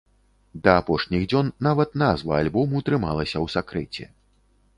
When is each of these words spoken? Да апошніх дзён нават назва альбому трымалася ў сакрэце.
Да 0.67 0.71
апошніх 0.83 1.25
дзён 1.33 1.51
нават 1.67 1.93
назва 2.03 2.33
альбому 2.45 2.83
трымалася 2.89 3.35
ў 3.35 3.47
сакрэце. 3.57 4.11